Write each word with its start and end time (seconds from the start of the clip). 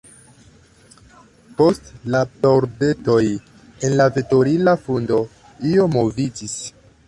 Post 1.59 1.91
la 2.15 2.21
pordetoj 2.47 3.19
en 3.85 3.99
la 4.03 4.09
veturila 4.19 4.77
fundo 4.89 5.23
io 5.75 5.91
moviĝis. 6.01 6.61